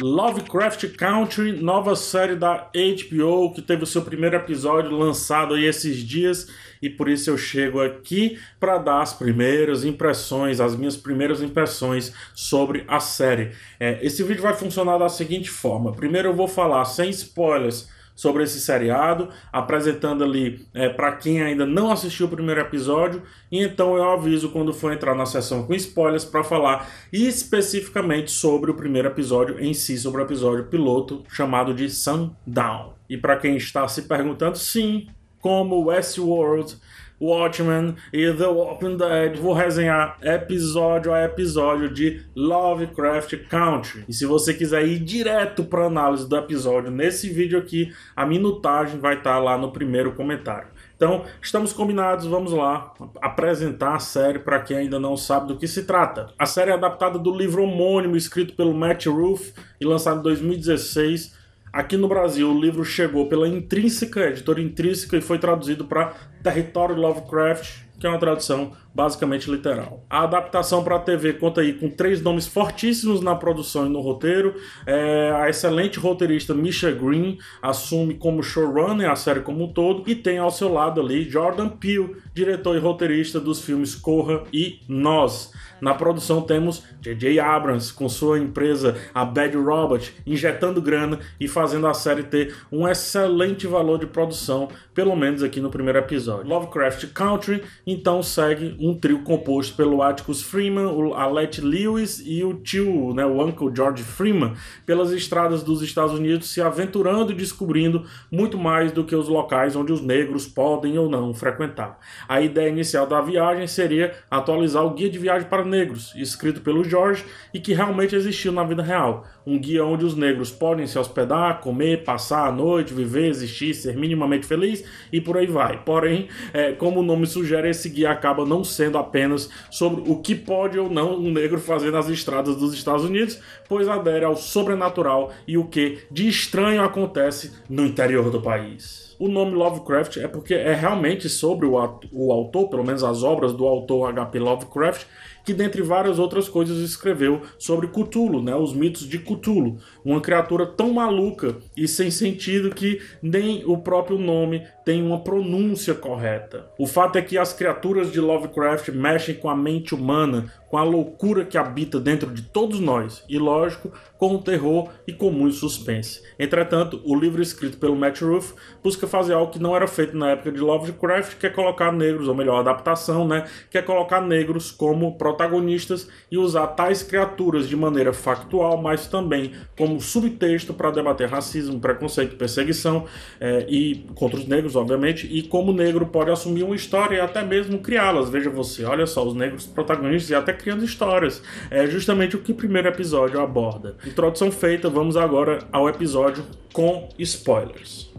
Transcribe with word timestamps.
Lovecraft 0.00 0.96
Country, 0.96 1.52
nova 1.52 1.94
série 1.94 2.34
da 2.34 2.70
HBO 2.72 3.52
que 3.52 3.60
teve 3.60 3.82
o 3.82 3.86
seu 3.86 4.00
primeiro 4.00 4.34
episódio 4.34 4.96
lançado 4.96 5.52
aí 5.52 5.66
esses 5.66 5.98
dias 5.98 6.48
e 6.80 6.88
por 6.88 7.06
isso 7.06 7.28
eu 7.28 7.36
chego 7.36 7.82
aqui 7.82 8.38
para 8.58 8.78
dar 8.78 9.02
as 9.02 9.12
primeiras 9.12 9.84
impressões, 9.84 10.58
as 10.58 10.74
minhas 10.74 10.96
primeiras 10.96 11.42
impressões 11.42 12.14
sobre 12.34 12.82
a 12.88 12.98
série. 12.98 13.52
É, 13.78 13.98
esse 14.00 14.22
vídeo 14.22 14.42
vai 14.42 14.54
funcionar 14.54 14.96
da 14.96 15.08
seguinte 15.10 15.50
forma: 15.50 15.92
primeiro 15.92 16.28
eu 16.28 16.34
vou 16.34 16.48
falar 16.48 16.86
sem 16.86 17.10
spoilers 17.10 17.88
sobre 18.20 18.42
esse 18.42 18.60
seriado, 18.60 19.30
apresentando 19.50 20.22
ali 20.22 20.66
é, 20.74 20.90
para 20.90 21.12
quem 21.12 21.40
ainda 21.40 21.64
não 21.64 21.90
assistiu 21.90 22.26
o 22.26 22.28
primeiro 22.28 22.60
episódio, 22.60 23.22
e 23.50 23.62
então 23.62 23.96
eu 23.96 24.10
aviso 24.10 24.50
quando 24.50 24.74
for 24.74 24.92
entrar 24.92 25.14
na 25.14 25.24
sessão 25.24 25.62
com 25.66 25.72
spoilers 25.72 26.22
para 26.22 26.44
falar 26.44 26.86
especificamente 27.10 28.30
sobre 28.30 28.70
o 28.70 28.74
primeiro 28.74 29.08
episódio 29.08 29.58
em 29.58 29.72
si, 29.72 29.96
sobre 29.96 30.20
o 30.20 30.24
episódio 30.24 30.66
piloto 30.66 31.24
chamado 31.30 31.72
de 31.72 31.88
Sundown. 31.88 32.92
E 33.08 33.16
para 33.16 33.38
quem 33.38 33.56
está 33.56 33.88
se 33.88 34.02
perguntando, 34.02 34.58
sim, 34.58 35.08
como 35.40 35.86
Westworld 35.86 36.76
Watchmen 37.20 37.96
e 38.12 38.32
The 38.32 38.46
Walking 38.46 38.96
Dead. 38.96 39.36
Vou 39.36 39.52
resenhar 39.52 40.16
episódio 40.22 41.12
a 41.12 41.22
episódio 41.22 41.92
de 41.92 42.22
Lovecraft 42.34 43.46
Country. 43.48 44.04
E 44.08 44.14
se 44.14 44.24
você 44.24 44.54
quiser 44.54 44.86
ir 44.86 44.98
direto 45.00 45.62
para 45.62 45.84
análise 45.84 46.26
do 46.26 46.36
episódio 46.36 46.90
nesse 46.90 47.28
vídeo 47.28 47.58
aqui, 47.58 47.92
a 48.16 48.24
minutagem 48.24 48.98
vai 48.98 49.18
estar 49.18 49.34
tá 49.34 49.38
lá 49.38 49.58
no 49.58 49.70
primeiro 49.70 50.12
comentário. 50.12 50.68
Então, 50.96 51.24
estamos 51.40 51.72
combinados, 51.72 52.26
vamos 52.26 52.52
lá 52.52 52.92
apresentar 53.22 53.94
a 53.94 53.98
série 53.98 54.38
para 54.38 54.60
quem 54.60 54.76
ainda 54.76 54.98
não 54.98 55.16
sabe 55.16 55.48
do 55.48 55.56
que 55.56 55.66
se 55.66 55.84
trata. 55.84 56.28
A 56.38 56.44
série 56.44 56.70
é 56.70 56.74
adaptada 56.74 57.18
do 57.18 57.34
livro 57.34 57.62
homônimo 57.62 58.16
escrito 58.16 58.54
pelo 58.54 58.74
Matt 58.74 59.06
Ruff 59.06 59.52
e 59.80 59.84
lançado 59.84 60.20
em 60.20 60.22
2016 60.22 61.39
Aqui 61.72 61.96
no 61.96 62.08
Brasil, 62.08 62.50
o 62.50 62.60
livro 62.60 62.84
chegou 62.84 63.28
pela 63.28 63.46
Intrínseca, 63.46 64.26
editora 64.26 64.60
Intrínseca, 64.60 65.16
e 65.16 65.20
foi 65.20 65.38
traduzido 65.38 65.84
para 65.84 66.12
Território 66.42 66.96
Lovecraft, 66.96 67.82
que 68.00 68.06
é 68.06 68.10
uma 68.10 68.18
tradução 68.18 68.72
basicamente 68.94 69.48
literal. 69.48 70.04
A 70.08 70.24
adaptação 70.24 70.82
para 70.82 70.96
a 70.96 70.98
TV 70.98 71.34
conta 71.34 71.60
aí 71.60 71.74
com 71.74 71.88
três 71.88 72.20
nomes 72.20 72.46
fortíssimos 72.46 73.20
na 73.20 73.34
produção 73.36 73.86
e 73.86 73.88
no 73.88 74.00
roteiro. 74.00 74.54
É, 74.86 75.32
a 75.36 75.48
excelente 75.48 75.98
roteirista 75.98 76.54
Misha 76.54 76.90
Green 76.90 77.38
assume 77.62 78.14
como 78.14 78.42
showrunner 78.42 79.08
a 79.08 79.14
série 79.14 79.40
como 79.40 79.64
um 79.64 79.72
todo 79.72 80.02
e 80.10 80.14
tem 80.14 80.38
ao 80.38 80.50
seu 80.50 80.72
lado 80.72 81.00
ali 81.00 81.28
Jordan 81.28 81.68
Peele, 81.68 82.16
diretor 82.34 82.74
e 82.74 82.80
roteirista 82.80 83.38
dos 83.38 83.62
filmes 83.62 83.94
Corra 83.94 84.42
e 84.52 84.80
Nós. 84.88 85.52
Na 85.80 85.94
produção 85.94 86.42
temos 86.42 86.82
J.J. 87.00 87.40
Abrams 87.40 87.92
com 87.92 88.08
sua 88.08 88.38
empresa, 88.38 88.96
a 89.14 89.24
Bad 89.24 89.56
Robot, 89.56 90.14
injetando 90.26 90.82
grana 90.82 91.18
e 91.38 91.48
fazendo 91.48 91.86
a 91.86 91.94
série 91.94 92.24
ter 92.24 92.54
um 92.70 92.86
excelente 92.86 93.66
valor 93.66 93.98
de 93.98 94.06
produção, 94.06 94.68
pelo 94.92 95.16
menos 95.16 95.42
aqui 95.42 95.60
no 95.60 95.70
primeiro 95.70 95.98
episódio. 95.98 96.46
Lovecraft 96.46 97.06
Country 97.14 97.62
então 97.92 98.22
segue 98.22 98.76
um 98.78 98.94
trio 98.94 99.22
composto 99.22 99.74
pelo 99.74 100.02
Atticus 100.02 100.42
Freeman, 100.42 100.86
o 100.86 101.14
Alette 101.14 101.60
Lewis 101.60 102.22
e 102.24 102.44
o 102.44 102.54
tio, 102.54 103.12
né, 103.14 103.24
o 103.24 103.44
Uncle 103.44 103.74
George 103.74 104.02
Freeman, 104.02 104.54
pelas 104.86 105.10
estradas 105.12 105.62
dos 105.62 105.82
Estados 105.82 106.14
Unidos 106.14 106.50
se 106.50 106.60
aventurando 106.60 107.32
e 107.32 107.34
descobrindo 107.34 108.04
muito 108.30 108.58
mais 108.58 108.92
do 108.92 109.04
que 109.04 109.14
os 109.16 109.28
locais 109.28 109.74
onde 109.74 109.92
os 109.92 110.00
negros 110.00 110.46
podem 110.46 110.98
ou 110.98 111.08
não 111.08 111.32
frequentar. 111.32 111.98
A 112.28 112.40
ideia 112.40 112.68
inicial 112.68 113.06
da 113.06 113.20
viagem 113.20 113.66
seria 113.66 114.12
atualizar 114.30 114.84
o 114.84 114.90
guia 114.90 115.08
de 115.08 115.18
viagem 115.18 115.48
para 115.48 115.64
negros, 115.64 116.14
escrito 116.14 116.60
pelo 116.60 116.84
George 116.84 117.24
e 117.52 117.60
que 117.60 117.72
realmente 117.72 118.14
existiu 118.14 118.52
na 118.52 118.64
vida 118.64 118.82
real. 118.82 119.26
Um 119.46 119.58
guia 119.58 119.84
onde 119.84 120.04
os 120.04 120.14
negros 120.14 120.50
podem 120.50 120.86
se 120.86 120.98
hospedar, 120.98 121.60
comer, 121.60 122.04
passar 122.04 122.46
a 122.46 122.52
noite, 122.52 122.92
viver, 122.92 123.26
existir, 123.26 123.74
ser 123.74 123.96
minimamente 123.96 124.46
feliz 124.46 124.84
e 125.12 125.20
por 125.20 125.36
aí 125.36 125.46
vai. 125.46 125.82
Porém, 125.82 126.28
é, 126.52 126.72
como 126.72 127.00
o 127.00 127.02
nome 127.02 127.26
sugere, 127.26 127.79
guia 127.88 128.10
acaba 128.10 128.44
não 128.44 128.62
sendo 128.62 128.98
apenas 128.98 129.48
sobre 129.70 130.10
o 130.10 130.20
que 130.20 130.34
pode 130.34 130.78
ou 130.78 130.90
não 130.90 131.14
um 131.16 131.32
negro 131.32 131.58
fazer 131.60 131.90
nas 131.90 132.08
estradas 132.08 132.56
dos 132.56 132.74
Estados 132.74 133.04
Unidos, 133.04 133.38
pois 133.68 133.88
adere 133.88 134.24
ao 134.24 134.36
sobrenatural 134.36 135.32
e 135.46 135.56
o 135.56 135.64
que 135.64 136.00
de 136.10 136.28
estranho 136.28 136.82
acontece 136.82 137.52
no 137.68 137.84
interior 137.84 138.30
do 138.30 138.40
país. 138.40 139.09
O 139.20 139.28
nome 139.28 139.52
Lovecraft 139.52 140.16
é 140.16 140.26
porque 140.26 140.54
é 140.54 140.72
realmente 140.72 141.28
sobre 141.28 141.66
o, 141.66 141.72
o 142.10 142.32
autor, 142.32 142.70
pelo 142.70 142.82
menos 142.82 143.04
as 143.04 143.22
obras 143.22 143.52
do 143.52 143.66
autor 143.66 144.08
H.P. 144.08 144.38
Lovecraft, 144.38 145.04
que 145.44 145.52
dentre 145.52 145.82
várias 145.82 146.18
outras 146.18 146.48
coisas 146.48 146.78
escreveu 146.78 147.42
sobre 147.58 147.88
Cthulhu, 147.88 148.42
né, 148.42 148.54
os 148.54 148.72
mitos 148.72 149.06
de 149.06 149.18
Cthulhu, 149.18 149.76
uma 150.02 150.22
criatura 150.22 150.64
tão 150.64 150.94
maluca 150.94 151.56
e 151.76 151.86
sem 151.86 152.10
sentido 152.10 152.74
que 152.74 153.02
nem 153.22 153.62
o 153.66 153.76
próprio 153.76 154.18
nome 154.18 154.66
tem 154.86 155.02
uma 155.02 155.20
pronúncia 155.20 155.92
correta. 155.92 156.70
O 156.78 156.86
fato 156.86 157.18
é 157.18 157.22
que 157.22 157.36
as 157.36 157.52
criaturas 157.52 158.10
de 158.10 158.20
Lovecraft 158.20 158.88
mexem 158.88 159.34
com 159.34 159.50
a 159.50 159.56
mente 159.56 159.94
humana, 159.94 160.50
com 160.70 160.78
a 160.78 160.84
loucura 160.84 161.44
que 161.44 161.58
habita 161.58 161.98
dentro 161.98 162.32
de 162.32 162.42
todos 162.42 162.78
nós, 162.78 163.24
e 163.28 163.38
lógico, 163.40 163.92
com 164.16 164.36
o 164.36 164.38
terror 164.38 164.88
e 165.04 165.12
com 165.12 165.28
muito 165.28 165.56
suspense. 165.56 166.22
Entretanto, 166.38 167.02
o 167.04 167.18
livro 167.18 167.42
escrito 167.42 167.76
pelo 167.76 167.96
Matt 167.96 168.20
Ruff 168.20 168.54
busca 168.80 169.08
fazer 169.08 169.34
algo 169.34 169.50
que 169.50 169.58
não 169.58 169.74
era 169.74 169.88
feito 169.88 170.16
na 170.16 170.30
época 170.30 170.52
de 170.52 170.60
Lovecraft, 170.60 171.38
que 171.38 171.46
é 171.46 171.50
colocar 171.50 171.90
negros, 171.90 172.28
ou 172.28 172.34
melhor, 172.36 172.60
adaptação, 172.60 173.26
né, 173.26 173.48
que 173.68 173.78
é 173.78 173.82
colocar 173.82 174.20
negros 174.20 174.70
como 174.70 175.18
protagonistas 175.18 176.08
e 176.30 176.38
usar 176.38 176.68
tais 176.68 177.02
criaturas 177.02 177.68
de 177.68 177.74
maneira 177.74 178.12
factual, 178.12 178.80
mas 178.80 179.08
também 179.08 179.52
como 179.76 180.00
subtexto 180.00 180.72
para 180.72 180.92
debater 180.92 181.28
racismo, 181.28 181.80
preconceito, 181.80 182.36
perseguição 182.36 183.06
é, 183.40 183.66
e 183.68 184.06
contra 184.14 184.38
os 184.38 184.46
negros, 184.46 184.76
obviamente, 184.76 185.26
e 185.26 185.42
como 185.42 185.72
o 185.72 185.74
negro 185.74 186.06
pode 186.06 186.30
assumir 186.30 186.62
uma 186.62 186.76
história 186.76 187.16
e 187.16 187.20
até 187.20 187.42
mesmo 187.42 187.80
criá-las. 187.80 188.30
Veja 188.30 188.50
você, 188.50 188.84
olha 188.84 189.06
só, 189.06 189.26
os 189.26 189.34
negros 189.34 189.66
protagonistas 189.66 190.30
e 190.30 190.34
até 190.36 190.59
criando 190.60 190.84
histórias. 190.84 191.42
É 191.70 191.86
justamente 191.86 192.36
o 192.36 192.40
que 192.40 192.52
o 192.52 192.54
primeiro 192.54 192.88
episódio 192.88 193.40
aborda. 193.40 193.96
Introdução 194.06 194.52
feita, 194.52 194.88
vamos 194.88 195.16
agora 195.16 195.60
ao 195.72 195.88
episódio 195.88 196.44
com 196.72 197.08
spoilers. 197.18 198.10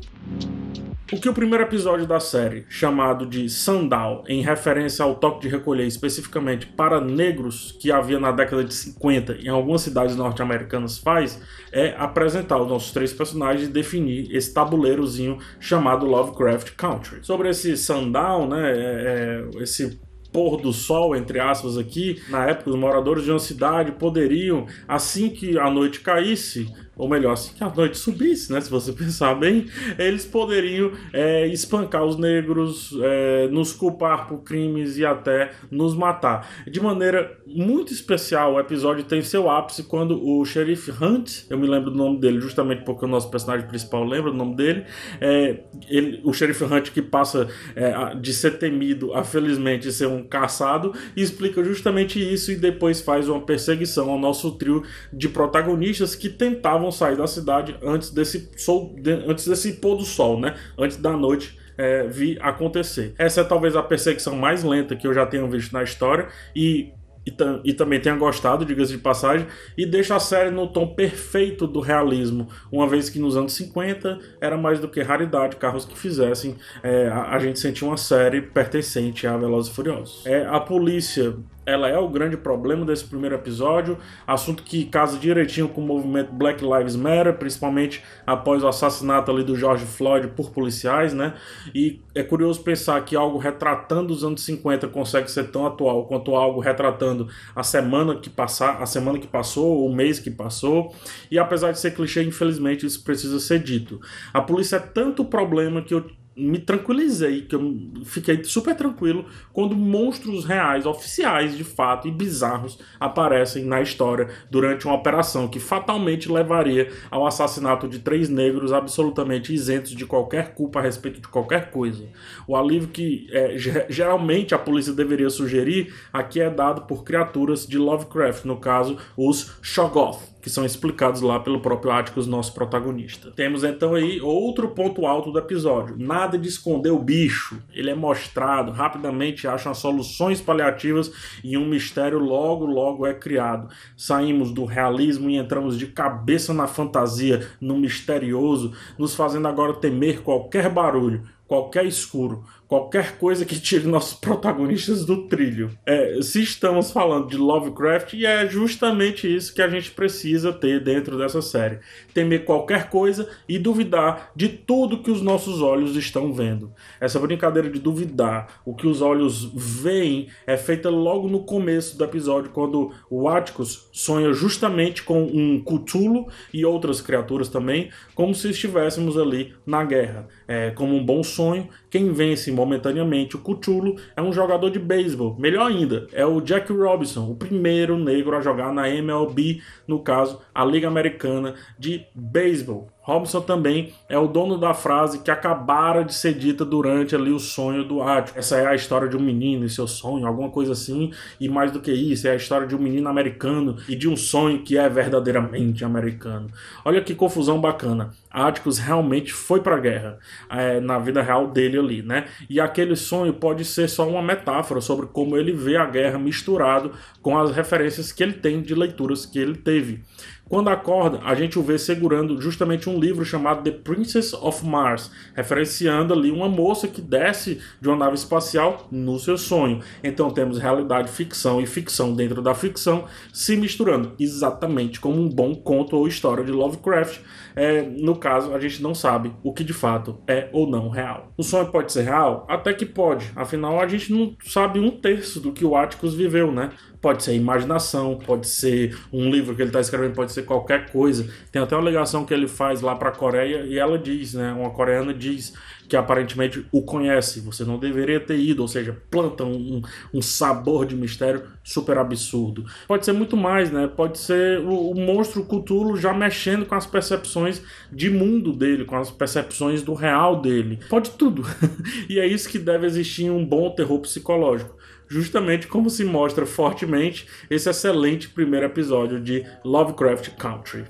O 1.11 1.19
que 1.19 1.27
o 1.27 1.33
primeiro 1.33 1.65
episódio 1.65 2.07
da 2.07 2.21
série, 2.21 2.65
chamado 2.69 3.25
de 3.25 3.49
Sandal, 3.49 4.23
em 4.29 4.41
referência 4.41 5.03
ao 5.03 5.15
toque 5.15 5.41
de 5.41 5.49
recolher 5.49 5.85
especificamente 5.85 6.65
para 6.67 7.01
negros 7.01 7.77
que 7.81 7.91
havia 7.91 8.17
na 8.17 8.31
década 8.31 8.63
de 8.63 8.73
50 8.73 9.33
em 9.41 9.49
algumas 9.49 9.81
cidades 9.81 10.15
norte-americanas, 10.15 10.97
faz 10.97 11.41
é 11.69 11.93
apresentar 11.97 12.61
os 12.61 12.69
nossos 12.69 12.93
três 12.93 13.11
personagens 13.11 13.67
e 13.67 13.71
definir 13.71 14.33
esse 14.33 14.53
tabuleirozinho 14.53 15.37
chamado 15.59 16.05
Lovecraft 16.05 16.75
Country. 16.77 17.19
Sobre 17.23 17.49
esse 17.49 17.75
Sandal, 17.75 18.47
né, 18.47 18.71
é, 18.71 19.49
é, 19.57 19.63
esse 19.63 19.99
pôr 20.31 20.61
do 20.61 20.71
sol, 20.71 21.15
entre 21.15 21.39
aspas, 21.39 21.77
aqui, 21.77 22.21
na 22.29 22.45
época, 22.45 22.69
os 22.69 22.75
moradores 22.75 23.23
de 23.23 23.31
uma 23.31 23.39
cidade 23.39 23.91
poderiam, 23.91 24.65
assim 24.87 25.29
que 25.29 25.57
a 25.57 25.69
noite 25.69 25.99
caísse, 25.99 26.73
ou 26.95 27.07
melhor, 27.07 27.33
assim 27.33 27.53
que 27.53 27.63
a 27.63 27.69
noite 27.69 27.97
subisse, 27.97 28.51
né? 28.51 28.59
Se 28.59 28.69
você 28.69 28.91
pensar 28.93 29.33
bem, 29.35 29.67
eles 29.97 30.25
poderiam 30.25 30.91
é, 31.13 31.47
espancar 31.47 32.03
os 32.03 32.17
negros, 32.17 32.93
é, 33.01 33.47
nos 33.47 33.73
culpar 33.73 34.27
por 34.27 34.39
crimes 34.39 34.97
e 34.97 35.05
até 35.05 35.51
nos 35.69 35.95
matar. 35.95 36.47
De 36.69 36.79
maneira 36.81 37.37
muito 37.45 37.93
especial, 37.93 38.53
o 38.53 38.59
episódio 38.59 39.03
tem 39.03 39.21
seu 39.21 39.49
ápice 39.49 39.83
quando 39.83 40.21
o 40.23 40.43
xerife 40.45 40.91
Hunt, 40.91 41.45
eu 41.49 41.57
me 41.57 41.67
lembro 41.67 41.91
do 41.91 41.97
nome 41.97 42.19
dele 42.19 42.39
justamente 42.39 42.83
porque 42.83 43.05
o 43.05 43.07
nosso 43.07 43.29
personagem 43.29 43.67
principal 43.67 44.03
lembra 44.03 44.31
do 44.31 44.37
nome 44.37 44.55
dele, 44.55 44.85
é, 45.19 45.61
ele, 45.89 46.21
o 46.23 46.33
xerife 46.33 46.63
Hunt 46.63 46.91
que 46.91 47.01
passa 47.01 47.47
é, 47.75 48.15
de 48.15 48.33
ser 48.33 48.57
temido 48.57 49.13
a 49.13 49.23
felizmente 49.23 49.91
ser 49.91 50.07
um 50.07 50.23
caçado, 50.23 50.93
explica 51.15 51.63
justamente 51.63 52.19
isso 52.21 52.51
e 52.51 52.55
depois 52.55 53.01
faz 53.01 53.29
uma 53.29 53.41
perseguição 53.41 54.09
ao 54.09 54.19
nosso 54.19 54.51
trio 54.51 54.83
de 55.11 55.29
protagonistas 55.29 56.15
que 56.15 56.29
tentavam 56.29 56.80
sair 56.89 57.17
da 57.17 57.27
cidade 57.27 57.75
antes 57.83 58.09
desse, 58.11 58.49
sol, 58.55 58.95
antes 59.27 59.45
desse 59.45 59.73
pôr 59.73 59.97
do 59.97 60.05
sol, 60.05 60.39
né? 60.39 60.55
Antes 60.77 60.95
da 60.95 61.11
noite 61.11 61.59
é, 61.77 62.07
vir 62.07 62.37
acontecer. 62.41 63.13
Essa 63.17 63.41
é 63.41 63.43
talvez 63.43 63.75
a 63.75 63.83
perseguição 63.83 64.35
mais 64.35 64.63
lenta 64.63 64.95
que 64.95 65.05
eu 65.05 65.13
já 65.13 65.25
tenho 65.25 65.49
visto 65.49 65.73
na 65.73 65.83
história 65.83 66.27
e 66.55 66.93
e, 67.25 67.33
e, 67.63 67.73
também 67.73 67.99
tenha 67.99 68.15
gostado, 68.15 68.65
diga-se 68.65 68.93
de 68.93 68.97
passagem, 68.97 69.45
e 69.77 69.85
deixa 69.85 70.15
a 70.15 70.19
série 70.19 70.49
no 70.49 70.67
tom 70.67 70.87
perfeito 70.87 71.67
do 71.67 71.79
realismo, 71.79 72.47
uma 72.71 72.87
vez 72.87 73.09
que 73.09 73.19
nos 73.19 73.37
anos 73.37 73.53
50 73.53 74.19
era 74.39 74.57
mais 74.57 74.79
do 74.79 74.87
que 74.87 75.01
raridade 75.01 75.55
carros 75.57 75.85
que 75.85 75.97
fizessem 75.97 76.55
é, 76.81 77.07
a, 77.07 77.35
a, 77.35 77.39
gente 77.39 77.59
sentir 77.59 77.85
uma 77.85 77.97
série 77.97 78.41
pertencente 78.41 79.27
a 79.27 79.37
Velozes 79.37 79.71
e 79.71 79.75
Furiosos. 79.75 80.25
É, 80.25 80.45
a 80.45 80.59
polícia 80.59 81.35
ela 81.65 81.87
é 81.87 81.97
o 81.97 82.09
grande 82.09 82.35
problema 82.35 82.83
desse 82.85 83.05
primeiro 83.05 83.35
episódio, 83.35 83.97
assunto 84.25 84.63
que 84.63 84.85
casa 84.85 85.17
direitinho 85.17 85.69
com 85.69 85.81
o 85.81 85.85
movimento 85.85 86.33
Black 86.33 86.63
Lives 86.63 86.95
Matter, 86.95 87.37
principalmente 87.37 88.03
após 88.25 88.63
o 88.63 88.67
assassinato 88.67 89.29
ali 89.31 89.43
do 89.43 89.55
George 89.55 89.85
Floyd 89.85 90.29
por 90.29 90.49
policiais, 90.49 91.13
né? 91.13 91.35
E 91.73 92.01
é 92.15 92.23
curioso 92.23 92.63
pensar 92.63 92.99
que 93.05 93.15
algo 93.15 93.37
retratando 93.37 94.11
os 94.11 94.23
anos 94.23 94.43
50 94.43 94.87
consegue 94.87 95.29
ser 95.29 95.51
tão 95.51 95.65
atual 95.65 96.05
quanto 96.05 96.35
algo 96.35 96.59
retratando 96.59 97.10
a 97.55 97.63
semana 97.63 98.15
que 98.15 98.29
passar, 98.29 98.81
a 98.81 98.85
semana 98.85 99.19
que 99.19 99.27
passou, 99.27 99.85
o 99.85 99.93
mês 99.93 100.19
que 100.19 100.31
passou. 100.31 100.93
E 101.29 101.37
apesar 101.37 101.71
de 101.71 101.79
ser 101.79 101.91
clichê, 101.91 102.23
infelizmente 102.23 102.85
isso 102.85 103.03
precisa 103.03 103.39
ser 103.39 103.59
dito. 103.59 103.99
A 104.33 104.41
polícia 104.41 104.77
é 104.77 104.79
tanto 104.79 105.25
problema 105.25 105.81
que 105.81 105.93
eu 105.93 106.05
me 106.35 106.59
tranquilizei, 106.59 107.41
que 107.41 107.55
eu 107.55 107.75
fiquei 108.05 108.43
super 108.43 108.75
tranquilo 108.75 109.25
quando 109.51 109.75
monstros 109.75 110.45
reais, 110.45 110.85
oficiais 110.85 111.57
de 111.57 111.63
fato 111.63 112.07
e 112.07 112.11
bizarros 112.11 112.79
aparecem 112.99 113.65
na 113.65 113.81
história 113.81 114.29
durante 114.49 114.85
uma 114.85 114.95
operação 114.95 115.47
que 115.47 115.59
fatalmente 115.59 116.31
levaria 116.31 116.89
ao 117.09 117.27
assassinato 117.27 117.87
de 117.87 117.99
três 117.99 118.29
negros 118.29 118.71
absolutamente 118.71 119.53
isentos 119.53 119.91
de 119.91 120.05
qualquer 120.05 120.53
culpa 120.53 120.79
a 120.79 120.83
respeito 120.83 121.19
de 121.19 121.27
qualquer 121.27 121.69
coisa. 121.69 122.05
O 122.47 122.55
alívio 122.55 122.87
que 122.87 123.27
é, 123.31 123.55
geralmente 123.89 124.55
a 124.55 124.59
polícia 124.59 124.93
deveria 124.93 125.29
sugerir 125.29 125.93
aqui 126.13 126.39
é 126.39 126.49
dado 126.49 126.83
por 126.83 127.03
criaturas 127.03 127.67
de 127.67 127.77
Lovecraft, 127.77 128.45
no 128.45 128.57
caso 128.57 128.97
os 129.17 129.57
Shoggoth 129.61 130.31
que 130.41 130.49
são 130.49 130.65
explicados 130.65 131.21
lá 131.21 131.39
pelo 131.39 131.59
próprio 131.59 131.91
Atticus, 131.91 132.27
nosso 132.27 132.53
protagonista. 132.53 133.31
Temos 133.31 133.63
então 133.63 133.93
aí 133.95 134.19
outro 134.19 134.69
ponto 134.69 135.05
alto 135.05 135.31
do 135.31 135.39
episódio. 135.39 135.95
Nada 135.97 136.37
de 136.37 136.47
esconder 136.47 136.91
o 136.91 136.99
bicho. 136.99 137.61
Ele 137.71 137.89
é 137.89 137.95
mostrado, 137.95 138.71
rapidamente 138.71 139.47
acham 139.47 139.73
soluções 139.73 140.41
paliativas 140.41 141.11
e 141.43 141.57
um 141.57 141.67
mistério 141.67 142.19
logo, 142.19 142.65
logo 142.65 143.05
é 143.05 143.13
criado. 143.13 143.69
Saímos 143.95 144.51
do 144.51 144.65
realismo 144.65 145.29
e 145.29 145.37
entramos 145.37 145.77
de 145.77 145.87
cabeça 145.87 146.53
na 146.53 146.67
fantasia, 146.67 147.47
no 147.59 147.77
misterioso, 147.77 148.73
nos 148.97 149.13
fazendo 149.13 149.47
agora 149.47 149.73
temer 149.73 150.21
qualquer 150.21 150.69
barulho, 150.69 151.23
qualquer 151.51 151.85
escuro, 151.85 152.45
qualquer 152.65 153.17
coisa 153.17 153.43
que 153.43 153.59
tire 153.59 153.85
nossos 153.85 154.13
protagonistas 154.13 155.03
do 155.03 155.27
trilho. 155.27 155.71
É, 155.85 156.21
se 156.21 156.41
estamos 156.41 156.89
falando 156.89 157.27
de 157.27 157.35
Lovecraft, 157.35 158.13
e 158.13 158.25
é 158.25 158.47
justamente 158.47 159.27
isso 159.27 159.53
que 159.53 159.61
a 159.61 159.67
gente 159.67 159.91
precisa 159.91 160.53
ter 160.53 160.81
dentro 160.81 161.17
dessa 161.17 161.41
série: 161.41 161.79
temer 162.13 162.45
qualquer 162.45 162.89
coisa 162.89 163.27
e 163.49 163.59
duvidar 163.59 164.31
de 164.33 164.47
tudo 164.47 165.03
que 165.03 165.11
os 165.11 165.21
nossos 165.21 165.61
olhos 165.61 165.97
estão 165.97 166.31
vendo. 166.31 166.71
Essa 167.01 167.19
brincadeira 167.19 167.69
de 167.69 167.79
duvidar 167.79 168.61
o 168.63 168.73
que 168.73 168.87
os 168.87 169.01
olhos 169.01 169.51
veem 169.53 170.29
é 170.47 170.55
feita 170.55 170.89
logo 170.89 171.27
no 171.27 171.43
começo 171.43 171.97
do 171.97 172.05
episódio, 172.05 172.51
quando 172.51 172.93
o 173.09 173.27
Atticus 173.27 173.89
sonha 173.91 174.31
justamente 174.31 175.03
com 175.03 175.21
um 175.21 175.61
Cthulhu 175.61 176.27
e 176.53 176.63
outras 176.63 177.01
criaturas 177.01 177.49
também, 177.49 177.89
como 178.15 178.33
se 178.33 178.49
estivéssemos 178.49 179.17
ali 179.17 179.53
na 179.65 179.83
guerra. 179.83 180.29
É, 180.47 180.71
como 180.71 180.95
um 180.95 181.05
bom 181.05 181.21
sonho, 181.21 181.40
quem 181.89 182.11
vence 182.11 182.51
momentaneamente 182.51 183.35
o 183.35 183.39
Cthulhu 183.39 183.95
é 184.15 184.21
um 184.21 184.31
jogador 184.31 184.69
de 184.69 184.79
beisebol. 184.79 185.35
Melhor 185.37 185.69
ainda, 185.69 186.07
é 186.13 186.25
o 186.25 186.41
Jack 186.41 186.71
Robinson, 186.71 187.29
o 187.29 187.35
primeiro 187.35 187.97
negro 187.97 188.35
a 188.35 188.41
jogar 188.41 188.73
na 188.73 188.89
MLB, 188.89 189.61
no 189.87 189.99
caso, 189.99 190.41
a 190.53 190.63
Liga 190.63 190.87
Americana 190.87 191.55
de 191.77 192.05
Beisebol. 192.13 192.89
Robinson 193.11 193.41
também 193.41 193.93
é 194.07 194.17
o 194.17 194.27
dono 194.27 194.57
da 194.57 194.73
frase 194.73 195.19
que 195.19 195.29
acabara 195.29 196.03
de 196.03 196.13
ser 196.13 196.33
dita 196.33 196.63
durante 196.63 197.13
ali 197.13 197.31
o 197.31 197.39
sonho 197.39 197.83
do 197.83 198.01
Atticus. 198.01 198.37
Essa 198.37 198.57
é 198.57 198.67
a 198.67 198.75
história 198.75 199.07
de 199.07 199.17
um 199.17 199.19
menino 199.19 199.65
e 199.65 199.69
seu 199.69 199.85
sonho, 199.85 200.25
alguma 200.25 200.49
coisa 200.49 200.71
assim. 200.71 201.11
E 201.39 201.49
mais 201.49 201.71
do 201.71 201.81
que 201.81 201.91
isso, 201.91 202.27
é 202.27 202.31
a 202.31 202.35
história 202.35 202.65
de 202.65 202.75
um 202.75 202.79
menino 202.79 203.09
americano 203.09 203.75
e 203.89 203.95
de 203.95 204.07
um 204.07 204.15
sonho 204.15 204.63
que 204.63 204.77
é 204.77 204.87
verdadeiramente 204.87 205.83
americano. 205.83 206.47
Olha 206.85 207.01
que 207.01 207.13
confusão 207.13 207.59
bacana. 207.59 208.11
Atticus 208.29 208.77
realmente 208.79 209.33
foi 209.33 209.59
para 209.59 209.75
a 209.75 209.79
guerra 209.79 210.17
é, 210.49 210.79
na 210.79 210.97
vida 210.97 211.21
real 211.21 211.47
dele 211.47 211.77
ali, 211.77 212.01
né? 212.01 212.25
E 212.49 212.61
aquele 212.61 212.95
sonho 212.95 213.33
pode 213.33 213.65
ser 213.65 213.89
só 213.89 214.07
uma 214.07 214.21
metáfora 214.21 214.79
sobre 214.79 215.07
como 215.07 215.35
ele 215.35 215.51
vê 215.51 215.75
a 215.75 215.85
guerra 215.85 216.17
misturado 216.17 216.93
com 217.21 217.37
as 217.37 217.51
referências 217.51 218.11
que 218.11 218.23
ele 218.23 218.33
tem 218.33 218.61
de 218.61 218.73
leituras 218.73 219.25
que 219.25 219.37
ele 219.37 219.55
teve. 219.55 220.01
Quando 220.51 220.67
acorda, 220.67 221.21
a 221.23 221.33
gente 221.33 221.57
o 221.57 221.63
vê 221.63 221.77
segurando 221.77 222.41
justamente 222.41 222.89
um 222.89 222.99
livro 222.99 223.23
chamado 223.23 223.63
The 223.63 223.71
Princess 223.71 224.33
of 224.33 224.65
Mars, 224.65 225.09
referenciando 225.33 226.13
ali 226.13 226.29
uma 226.29 226.49
moça 226.49 226.89
que 226.89 227.01
desce 227.01 227.61
de 227.79 227.87
uma 227.87 227.95
nave 227.95 228.15
espacial 228.15 228.85
no 228.91 229.17
seu 229.17 229.37
sonho. 229.37 229.79
Então 230.03 230.29
temos 230.29 230.59
realidade, 230.59 231.09
ficção 231.09 231.61
e 231.61 231.65
ficção 231.65 232.13
dentro 232.13 232.41
da 232.41 232.53
ficção 232.53 233.05
se 233.31 233.55
misturando, 233.55 234.11
exatamente 234.19 234.99
como 234.99 235.21
um 235.21 235.29
bom 235.29 235.55
conto 235.55 235.95
ou 235.95 236.05
história 236.05 236.43
de 236.43 236.51
Lovecraft. 236.51 237.21
É, 237.55 237.83
no 237.83 238.17
caso, 238.17 238.53
a 238.53 238.59
gente 238.59 238.83
não 238.83 238.93
sabe 238.93 239.33
o 239.41 239.53
que 239.53 239.63
de 239.63 239.71
fato 239.71 240.21
é 240.27 240.49
ou 240.51 240.69
não 240.69 240.89
real. 240.89 241.31
O 241.37 241.43
sonho 241.43 241.71
pode 241.71 241.93
ser 241.93 242.01
real? 242.01 242.45
Até 242.49 242.73
que 242.73 242.85
pode, 242.85 243.31
afinal 243.37 243.79
a 243.79 243.87
gente 243.87 244.11
não 244.11 244.35
sabe 244.43 244.81
um 244.81 244.91
terço 244.91 245.39
do 245.39 245.53
que 245.53 245.63
o 245.63 245.77
Atticus 245.77 246.13
viveu, 246.13 246.51
né? 246.51 246.71
Pode 247.01 247.23
ser 247.23 247.33
imaginação, 247.33 248.17
pode 248.17 248.47
ser 248.47 248.95
um 249.11 249.29
livro 249.31 249.55
que 249.55 249.61
ele 249.61 249.69
está 249.69 249.79
escrevendo, 249.79 250.13
pode 250.13 250.31
ser 250.31 250.43
qualquer 250.43 250.91
coisa. 250.91 251.27
Tem 251.51 251.61
até 251.61 251.75
uma 251.75 251.89
ligação 251.89 252.23
que 252.25 252.33
ele 252.33 252.47
faz 252.47 252.81
lá 252.81 252.95
para 252.95 253.09
a 253.09 253.11
Coreia 253.11 253.65
e 253.65 253.79
ela 253.79 253.97
diz, 253.97 254.35
né? 254.35 254.53
Uma 254.53 254.69
coreana 254.69 255.11
diz 255.13 255.53
que 255.91 255.97
aparentemente 255.97 256.65
o 256.71 256.81
conhece. 256.81 257.41
Você 257.41 257.65
não 257.65 257.77
deveria 257.77 258.17
ter 258.17 258.39
ido, 258.39 258.61
ou 258.61 258.67
seja, 258.69 258.95
planta 259.11 259.43
um, 259.43 259.81
um 260.13 260.21
sabor 260.21 260.85
de 260.85 260.95
mistério 260.95 261.43
super 261.61 261.97
absurdo. 261.97 262.63
Pode 262.87 263.03
ser 263.03 263.11
muito 263.11 263.35
mais, 263.35 263.69
né? 263.69 263.91
Pode 263.93 264.17
ser 264.17 264.59
o, 264.61 264.91
o 264.91 264.95
monstro 264.95 265.43
Cthulhu 265.43 265.97
já 265.97 266.13
mexendo 266.13 266.65
com 266.65 266.75
as 266.75 266.85
percepções 266.85 267.61
de 267.91 268.09
mundo 268.09 268.53
dele, 268.53 268.85
com 268.85 268.95
as 268.95 269.11
percepções 269.11 269.81
do 269.83 269.93
real 269.93 270.41
dele. 270.41 270.79
Pode 270.87 271.09
tudo. 271.11 271.43
e 272.07 272.21
é 272.21 272.25
isso 272.25 272.47
que 272.47 272.57
deve 272.57 272.87
existir 272.87 273.25
em 273.25 273.29
um 273.29 273.45
bom 273.45 273.69
terror 273.71 273.99
psicológico 273.99 274.79
justamente 275.09 275.67
como 275.67 275.89
se 275.89 276.05
mostra 276.05 276.45
fortemente 276.45 277.27
esse 277.49 277.69
excelente 277.69 278.29
primeiro 278.29 278.67
episódio 278.67 279.19
de 279.19 279.45
Lovecraft 279.65 280.29
Country. 280.37 280.85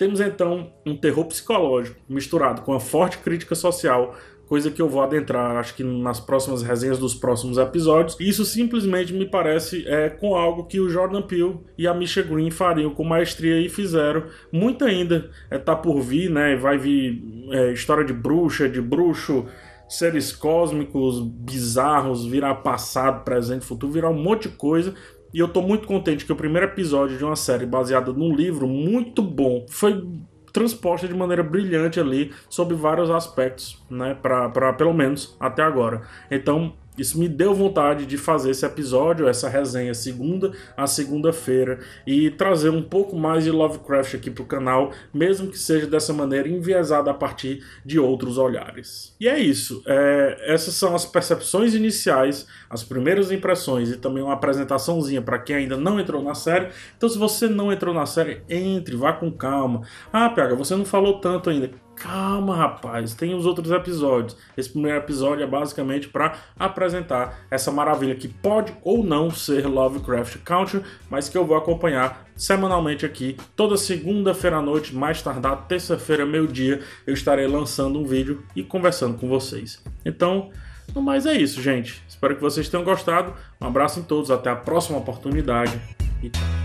Temos 0.00 0.18
então 0.18 0.72
um 0.86 0.96
terror 0.96 1.26
psicológico 1.26 2.00
misturado 2.08 2.62
com 2.62 2.72
a 2.72 2.80
forte 2.80 3.18
crítica 3.18 3.54
social, 3.54 4.16
coisa 4.46 4.70
que 4.70 4.80
eu 4.80 4.88
vou 4.88 5.02
adentrar, 5.02 5.58
acho 5.58 5.74
que 5.74 5.84
nas 5.84 6.18
próximas 6.18 6.62
resenhas 6.62 6.98
dos 6.98 7.14
próximos 7.14 7.58
episódios. 7.58 8.16
Isso 8.18 8.46
simplesmente 8.46 9.12
me 9.12 9.26
parece 9.26 9.86
é, 9.86 10.08
com 10.08 10.34
algo 10.34 10.64
que 10.64 10.80
o 10.80 10.88
Jordan 10.88 11.20
Peele 11.20 11.60
e 11.76 11.86
a 11.86 11.92
Misha 11.92 12.22
Green 12.22 12.50
fariam 12.50 12.94
com 12.94 13.04
maestria 13.04 13.60
e 13.60 13.68
fizeram. 13.68 14.24
Muito 14.50 14.86
ainda 14.86 15.30
é, 15.50 15.58
tá 15.58 15.76
por 15.76 16.00
vir, 16.00 16.30
né? 16.30 16.56
Vai 16.56 16.78
vir 16.78 17.22
é, 17.50 17.70
história 17.70 18.02
de 18.02 18.14
bruxa, 18.14 18.70
de 18.70 18.80
bruxo, 18.80 19.48
seres 19.86 20.32
cósmicos 20.32 21.20
bizarros, 21.20 22.24
virar 22.24 22.54
passado, 22.54 23.22
presente, 23.22 23.66
futuro, 23.66 23.92
virar 23.92 24.08
um 24.08 24.22
monte 24.22 24.48
de 24.48 24.56
coisa. 24.56 24.94
E 25.32 25.38
eu 25.38 25.48
tô 25.48 25.62
muito 25.62 25.86
contente 25.86 26.24
que 26.24 26.32
o 26.32 26.36
primeiro 26.36 26.66
episódio 26.66 27.16
de 27.16 27.24
uma 27.24 27.36
série 27.36 27.66
baseada 27.66 28.12
num 28.12 28.34
livro 28.34 28.66
muito 28.66 29.22
bom 29.22 29.64
foi 29.68 30.04
transposta 30.52 31.06
de 31.06 31.14
maneira 31.14 31.42
brilhante 31.42 32.00
ali 32.00 32.32
sobre 32.48 32.74
vários 32.74 33.10
aspectos, 33.10 33.80
né, 33.88 34.16
para 34.20 34.72
pelo 34.72 34.92
menos 34.92 35.36
até 35.38 35.62
agora. 35.62 36.02
Então, 36.30 36.72
isso 37.00 37.18
me 37.18 37.28
deu 37.28 37.54
vontade 37.54 38.04
de 38.06 38.18
fazer 38.18 38.50
esse 38.50 38.64
episódio, 38.64 39.28
essa 39.28 39.48
resenha 39.48 39.94
segunda 39.94 40.52
a 40.76 40.86
segunda-feira 40.86 41.80
e 42.06 42.30
trazer 42.30 42.70
um 42.70 42.82
pouco 42.82 43.16
mais 43.16 43.44
de 43.44 43.50
Lovecraft 43.50 44.14
aqui 44.14 44.30
para 44.30 44.42
o 44.42 44.46
canal, 44.46 44.92
mesmo 45.12 45.50
que 45.50 45.58
seja 45.58 45.86
dessa 45.86 46.12
maneira 46.12 46.48
enviesada 46.48 47.10
a 47.10 47.14
partir 47.14 47.64
de 47.84 47.98
outros 47.98 48.38
olhares. 48.38 49.14
E 49.18 49.28
é 49.28 49.38
isso. 49.38 49.82
É, 49.86 50.44
essas 50.46 50.74
são 50.74 50.94
as 50.94 51.04
percepções 51.04 51.74
iniciais, 51.74 52.46
as 52.68 52.82
primeiras 52.82 53.30
impressões 53.32 53.90
e 53.90 53.96
também 53.96 54.22
uma 54.22 54.34
apresentaçãozinha 54.34 55.22
para 55.22 55.38
quem 55.38 55.56
ainda 55.56 55.76
não 55.76 55.98
entrou 55.98 56.22
na 56.22 56.34
série. 56.34 56.68
Então, 56.96 57.08
se 57.08 57.18
você 57.18 57.48
não 57.48 57.72
entrou 57.72 57.94
na 57.94 58.06
série, 58.06 58.42
entre, 58.48 58.96
vá 58.96 59.12
com 59.12 59.30
calma. 59.30 59.82
Ah, 60.12 60.28
Pega, 60.28 60.54
você 60.54 60.76
não 60.76 60.84
falou 60.84 61.20
tanto 61.20 61.50
ainda 61.50 61.70
Calma, 62.00 62.56
rapaz, 62.56 63.12
tem 63.12 63.34
os 63.34 63.44
outros 63.44 63.70
episódios. 63.70 64.34
Esse 64.56 64.70
primeiro 64.70 64.96
episódio 64.96 65.44
é 65.44 65.46
basicamente 65.46 66.08
para 66.08 66.34
apresentar 66.58 67.40
essa 67.50 67.70
maravilha 67.70 68.14
que 68.14 68.26
pode 68.26 68.74
ou 68.82 69.04
não 69.04 69.30
ser 69.30 69.66
Lovecraft 69.66 70.38
Country, 70.38 70.82
mas 71.10 71.28
que 71.28 71.36
eu 71.36 71.44
vou 71.44 71.58
acompanhar 71.58 72.26
semanalmente 72.34 73.04
aqui. 73.04 73.36
Toda 73.54 73.76
segunda-feira 73.76 74.56
à 74.56 74.62
noite, 74.62 74.96
mais 74.96 75.20
tardar, 75.20 75.66
terça-feira, 75.68 76.24
meio-dia, 76.24 76.80
eu 77.06 77.12
estarei 77.12 77.46
lançando 77.46 78.00
um 78.00 78.06
vídeo 78.06 78.42
e 78.56 78.62
conversando 78.62 79.18
com 79.18 79.28
vocês. 79.28 79.84
Então, 80.02 80.48
no 80.94 81.02
mais 81.02 81.26
é 81.26 81.34
isso, 81.34 81.60
gente. 81.60 82.02
Espero 82.08 82.34
que 82.34 82.40
vocês 82.40 82.66
tenham 82.66 82.82
gostado. 82.82 83.34
Um 83.60 83.66
abraço 83.66 84.00
em 84.00 84.02
todos, 84.02 84.30
até 84.30 84.48
a 84.48 84.56
próxima 84.56 84.96
oportunidade 84.96 85.78
e 86.22 86.30
tchau. 86.30 86.59